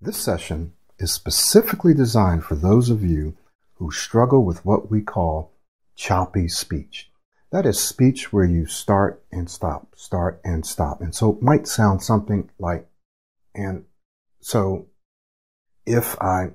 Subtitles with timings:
[0.00, 3.36] This session is specifically designed for those of you
[3.74, 5.52] who struggle with what we call
[5.96, 7.10] choppy speech.
[7.50, 11.00] That is speech where you start and stop, start and stop.
[11.00, 12.86] And so it might sound something like,
[13.56, 13.86] and
[14.40, 14.86] so
[15.84, 16.50] if I,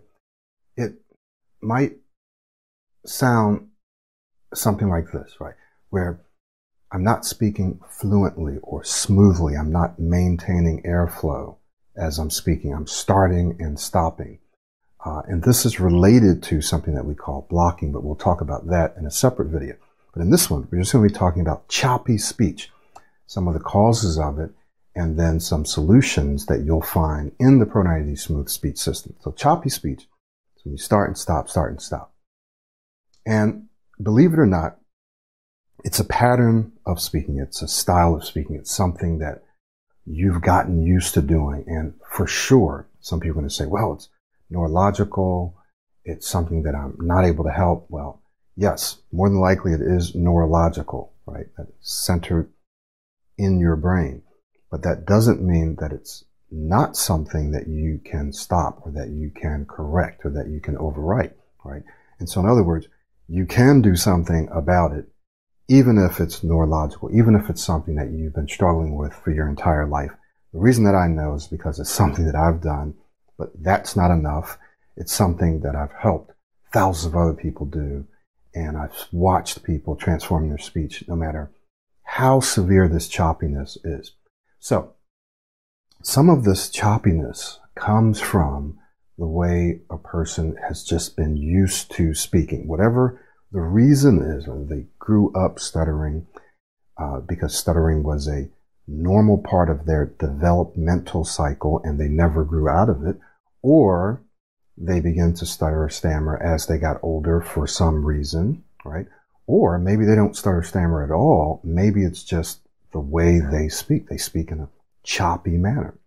[0.78, 0.94] it
[1.62, 1.98] might
[3.06, 3.70] sound
[4.54, 5.56] something like this, right?
[5.90, 6.22] Where
[6.94, 9.56] I'm not speaking fluently or smoothly.
[9.56, 11.58] I'm not maintaining airflow
[11.96, 12.74] as I'm speaking.
[12.74, 14.40] I'm starting and stopping.
[15.06, 18.68] Uh, and this is related to something that we call blocking, but we'll talk about
[18.68, 19.76] that in a separate video.
[20.14, 22.70] But in this one, we're just going to be talking about choppy speech,
[23.26, 24.52] some of the causes of it,
[24.96, 29.16] and then some solutions that you'll find in the Pro 90 Smooth Speech System.
[29.20, 30.08] So choppy speech,
[30.56, 32.14] so you start and stop, start and stop.
[33.26, 33.68] And
[34.02, 34.78] believe it or not,
[35.84, 37.40] it's a pattern of speaking.
[37.40, 38.56] It's a style of speaking.
[38.56, 39.43] It's something that
[40.06, 41.64] you've gotten used to doing.
[41.68, 44.10] And for sure, some people are going to say, well, it's
[44.50, 45.58] neurological.
[46.06, 47.88] It's something that I'm not able to help.
[47.90, 48.22] Well,
[48.56, 51.46] yes, more than likely it is neurological, right?
[51.58, 52.52] That's centered
[53.38, 54.24] in your brain.
[54.70, 59.32] But that doesn't mean that it's not something that you can stop or that you
[59.32, 61.84] can correct or that you can overwrite, right?
[62.20, 62.88] And so in other words,
[63.28, 65.08] you can do something about it
[65.68, 69.48] even if it's neurological, even if it's something that you've been struggling with for your
[69.48, 70.12] entire life.
[70.52, 72.96] The reason that I know is because it's something that I've done,
[73.38, 74.58] but that's not enough.
[74.96, 76.34] It's something that I've helped
[76.72, 78.06] thousands of other people do.
[78.56, 81.52] And I've watched people transform their speech no matter
[82.04, 84.12] how severe this choppiness is.
[84.60, 84.94] So
[86.04, 88.78] some of this choppiness comes from
[89.18, 92.68] the way a person has just been used to speaking.
[92.68, 93.23] Whatever
[93.54, 96.26] the reason is they grew up stuttering
[96.98, 98.50] uh, because stuttering was a
[98.88, 103.18] normal part of their developmental cycle and they never grew out of it,
[103.62, 104.24] or
[104.76, 109.06] they begin to stutter or stammer as they got older for some reason, right?
[109.46, 111.62] Or maybe they don't stutter or stammer at all.
[111.64, 112.60] Maybe it's just
[112.92, 114.10] the way they speak.
[114.10, 114.70] They speak in a
[115.04, 116.00] choppy manner.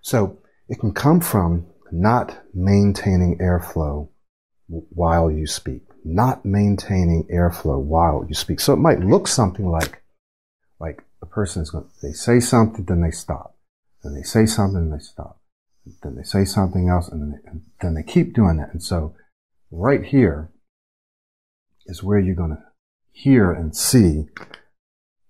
[0.00, 0.38] So
[0.68, 4.08] it can come from not maintaining airflow
[4.66, 8.60] while you speak not maintaining airflow while you speak.
[8.60, 10.02] So it might look something like,
[10.80, 13.56] like a person is going, they say something, then they stop.
[14.02, 15.40] Then they say something, they stop.
[16.02, 18.72] Then they say something else, and then they, and then they keep doing that.
[18.72, 19.14] And so
[19.70, 20.50] right here
[21.86, 22.62] is where you're going to
[23.10, 24.26] hear and see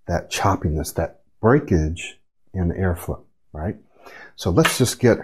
[0.07, 2.19] that choppiness, that breakage
[2.53, 3.77] in airflow, right?
[4.37, 5.19] So let's just get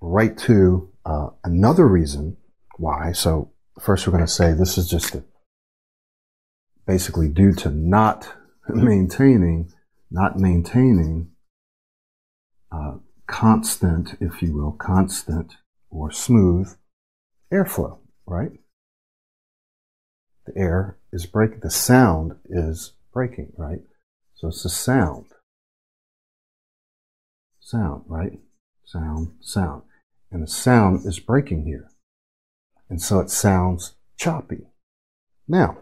[0.00, 2.36] right to uh, another reason
[2.76, 3.12] why.
[3.12, 3.50] So
[3.80, 5.16] first we're going to say this is just
[6.86, 8.34] basically due to not
[8.68, 9.72] maintaining,
[10.10, 11.30] not maintaining
[12.72, 12.94] uh,
[13.26, 15.56] constant, if you will, constant
[15.90, 16.74] or smooth
[17.52, 18.52] airflow, right?
[20.46, 23.82] The air is breaking, the sound is breaking, right?
[24.34, 25.26] So it's the sound.
[27.60, 28.38] Sound, right?
[28.84, 29.82] Sound, sound.
[30.30, 31.90] And the sound is breaking here.
[32.88, 34.66] And so it sounds choppy.
[35.48, 35.78] Now,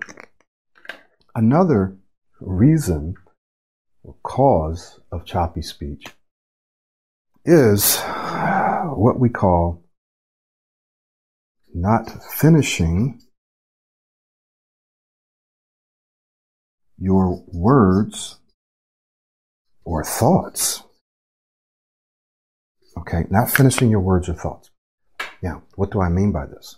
[1.34, 1.96] another
[2.40, 3.14] reason
[4.02, 6.06] or cause of choppy speech
[7.44, 9.84] is what we call
[11.74, 13.20] not finishing
[16.98, 18.38] your words
[19.84, 20.82] or thoughts.
[22.96, 24.70] Okay, not finishing your words or thoughts.
[25.42, 26.76] Now, what do I mean by this?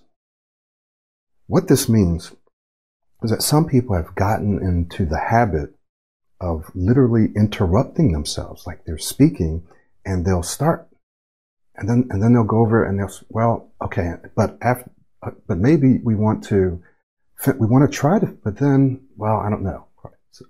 [1.47, 2.33] What this means
[3.23, 5.75] is that some people have gotten into the habit
[6.41, 9.67] of literally interrupting themselves, like they're speaking
[10.05, 10.89] and they'll start
[11.77, 14.91] and then, and then they'll go over and they'll, well, okay, but after,
[15.23, 16.83] uh, but maybe we want to,
[17.59, 19.87] we want to try to, but then, well, I don't know.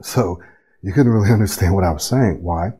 [0.03, 0.41] So
[0.83, 2.43] you couldn't really understand what I was saying.
[2.43, 2.71] Why?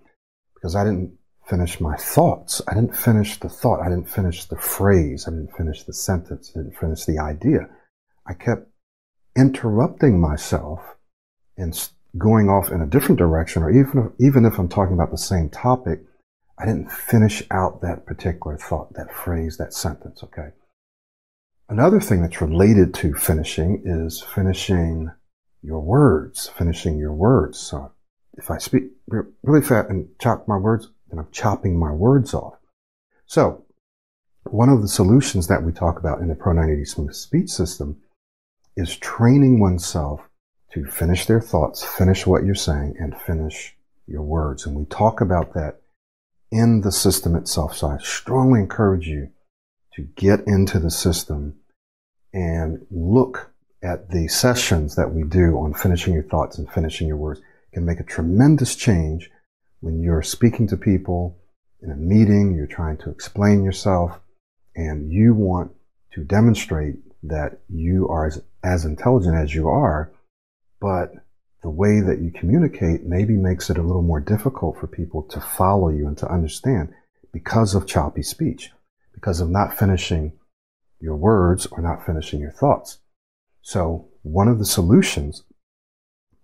[0.55, 1.13] Because I didn't
[1.49, 2.63] finish my thoughts.
[2.69, 3.81] I didn't finish the thought.
[3.81, 5.27] I didn't finish the phrase.
[5.27, 6.53] I didn't finish the sentence.
[6.55, 7.69] I didn't finish the idea.
[8.29, 8.69] I kept
[9.37, 10.81] interrupting myself
[11.57, 11.89] and
[12.19, 15.19] going off in a different direction, or even if, even if I'm talking about the
[15.19, 16.01] same topic,
[16.59, 20.23] I didn't finish out that particular thought, that phrase, that sentence.
[20.25, 20.49] Okay.
[21.69, 25.11] Another thing that's related to finishing is finishing
[25.63, 27.59] your words, finishing your words.
[27.59, 27.93] So
[28.35, 32.55] if I speak really fast and chop my words, then I'm chopping my words off.
[33.27, 33.65] So
[34.45, 38.01] one of the solutions that we talk about in the Pro 90D Smooth Speech System
[38.77, 40.21] is training oneself
[40.73, 43.77] to finish their thoughts, finish what you're saying, and finish
[44.07, 44.67] your words.
[44.67, 45.81] And we talk about that
[46.51, 47.77] in the system itself.
[47.77, 49.31] So I strongly encourage you
[49.95, 51.57] to get into the system
[52.33, 53.53] and look
[53.83, 57.75] at the sessions that we do on finishing your thoughts and finishing your words It
[57.77, 59.31] can make a tremendous change
[59.81, 61.39] when you're speaking to people
[61.83, 64.19] in a meeting, you're trying to explain yourself,
[64.75, 65.73] and you want
[66.13, 70.11] to demonstrate that you are as, as intelligent as you are,
[70.81, 71.13] but
[71.63, 75.41] the way that you communicate maybe makes it a little more difficult for people to
[75.41, 76.93] follow you and to understand
[77.33, 78.73] because of choppy speech,
[79.15, 80.33] because of not finishing
[81.01, 82.99] your words or not finishing your thoughts.
[83.63, 85.45] So one of the solutions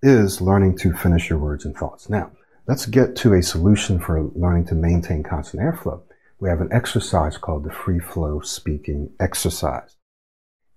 [0.01, 2.09] is learning to finish your words and thoughts.
[2.09, 2.31] Now,
[2.69, 6.03] let's get to a solution for learning to maintain constant airflow.
[6.39, 9.97] We have an exercise called the free flow speaking exercise.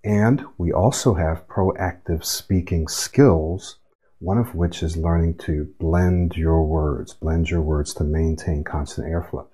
[0.05, 3.79] And we also have proactive speaking skills,
[4.19, 9.07] one of which is learning to blend your words, blend your words to maintain constant
[9.07, 9.47] airflow.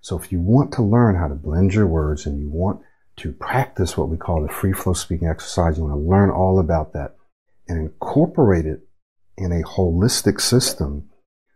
[0.00, 2.80] So if you want to learn how to blend your words and you want
[3.18, 6.58] to practice what we call the free flow speaking exercise, you want to learn all
[6.58, 7.14] about that
[7.68, 8.80] and incorporate it
[9.36, 11.08] in a holistic system,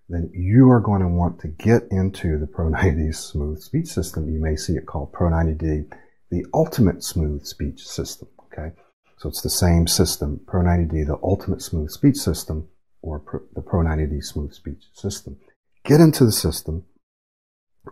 [0.09, 4.33] then you are going to want to get into the Pro 90D smooth speech system.
[4.33, 5.91] You may see it called Pro 90D,
[6.31, 8.29] the ultimate smooth speech system.
[8.57, 8.75] Okay.
[9.19, 12.69] So it's the same system, Pro 90D, the ultimate smooth speech system,
[13.01, 13.23] or
[13.55, 15.39] the Pro 90D smooth speech system.
[15.85, 16.85] Get into the system,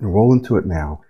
[0.00, 1.00] enroll into it now,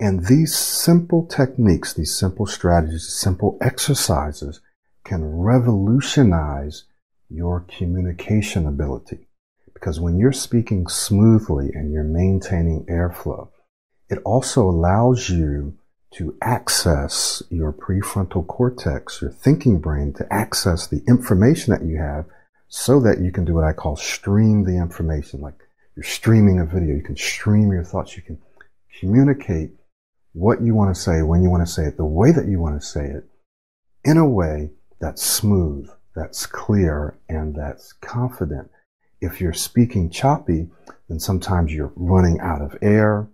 [0.00, 4.60] and these simple techniques, these simple strategies, simple exercises
[5.04, 6.84] can revolutionize
[7.28, 9.28] your communication ability.
[9.74, 13.48] Because when you're speaking smoothly and you're maintaining airflow,
[14.08, 15.76] it also allows you
[16.12, 22.26] to access your prefrontal cortex, your thinking brain, to access the information that you have
[22.68, 25.40] so that you can do what I call stream the information.
[25.40, 25.58] Like
[25.96, 28.38] you're streaming a video, you can stream your thoughts, you can
[29.00, 29.70] communicate
[30.32, 32.58] what you want to say, when you want to say it, the way that you
[32.58, 33.24] want to say it,
[34.04, 34.70] in a way
[35.00, 38.70] that's smooth, that's clear, and that's confident.
[39.20, 40.68] If you're speaking choppy,
[41.08, 43.28] then sometimes you're running out of air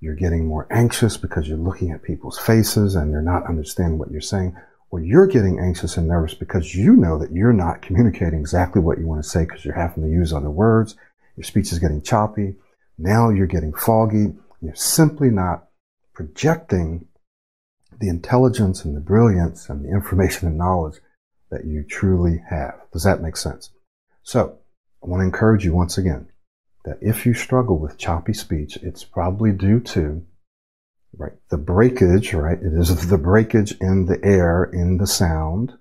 [0.00, 4.10] you're getting more anxious because you're looking at people's faces and they're not understanding what
[4.10, 4.56] you're saying,
[4.90, 8.98] or you're getting anxious and nervous because you know that you're not communicating exactly what
[8.98, 10.96] you want to say because you're having to use other words.
[11.36, 12.56] Your speech is getting choppy.
[12.98, 14.34] Now you're getting foggy.
[14.62, 15.66] You're simply not
[16.14, 17.06] projecting
[18.00, 20.96] the intelligence and the brilliance and the information and knowledge
[21.50, 22.74] that you truly have.
[22.92, 23.70] Does that make sense?
[24.22, 24.58] So
[25.02, 26.28] I want to encourage you once again
[26.84, 30.24] that if you struggle with choppy speech, it's probably due to
[31.16, 32.58] right the breakage, right?
[32.58, 35.74] It is the breakage in the air, in the sound.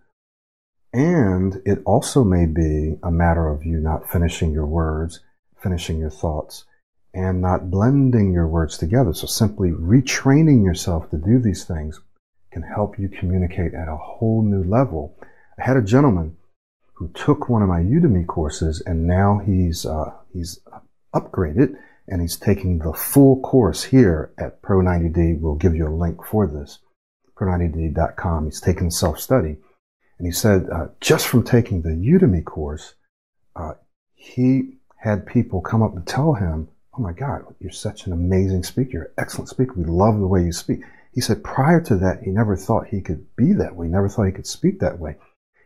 [0.92, 5.20] And it also may be a matter of you not finishing your words,
[5.62, 6.66] finishing your thoughts,
[7.14, 9.14] and not blending your words together.
[9.14, 12.02] So simply retraining yourself to do these things
[12.52, 15.16] can help you communicate at a whole new level.
[15.60, 16.38] I had a gentleman
[16.94, 20.60] who took one of my Udemy courses and now he's, uh, he's
[21.14, 21.76] upgraded
[22.08, 25.40] and he's taking the full course here at Pro90D.
[25.40, 26.80] We'll give you a link for this,
[27.36, 28.46] pro90d.com.
[28.46, 29.58] He's taking self-study.
[30.18, 32.96] And he said, uh, just from taking the Udemy course,
[33.56, 33.74] uh,
[34.16, 38.64] he had people come up and tell him, Oh my God, you're such an amazing
[38.64, 38.90] speaker.
[38.92, 39.74] You're an excellent speaker.
[39.78, 40.82] We love the way you speak.
[41.14, 43.88] He said prior to that, he never thought he could be that way.
[43.88, 45.16] He never thought he could speak that way.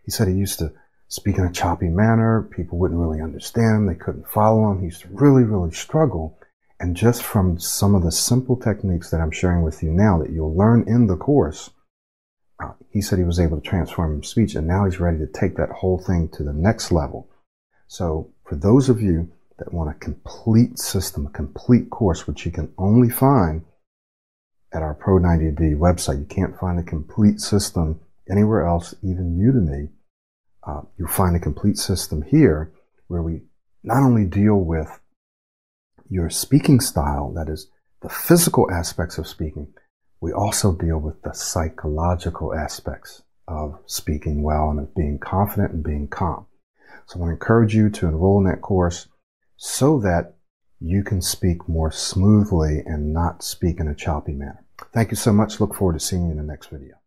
[0.05, 0.73] He said he used to
[1.13, 2.41] speak in a choppy manner.
[2.41, 3.87] People wouldn't really understand.
[3.87, 4.79] They couldn't follow him.
[4.79, 6.39] He used to really, really struggle.
[6.79, 10.31] And just from some of the simple techniques that I'm sharing with you now that
[10.31, 11.69] you'll learn in the course,
[12.59, 15.27] uh, he said he was able to transform his speech and now he's ready to
[15.27, 17.29] take that whole thing to the next level.
[17.85, 22.51] So for those of you that want a complete system, a complete course, which you
[22.51, 23.63] can only find
[24.73, 29.89] at our Pro 90D website, you can't find a complete system anywhere else, even Udemy
[30.65, 32.71] uh, you find a complete system here
[33.07, 33.41] where we
[33.83, 34.99] not only deal with
[36.09, 37.67] your speaking style, that is
[38.01, 39.73] the physical aspects of speaking,
[40.21, 45.83] we also deal with the psychological aspects of speaking well and of being confident and
[45.83, 46.45] being calm.
[47.07, 49.07] So I want to encourage you to enroll in that course
[49.57, 50.35] so that
[50.79, 54.63] you can speak more smoothly and not speak in a choppy manner.
[54.93, 55.59] Thank you so much.
[55.59, 57.02] Look forward to seeing you in the next video.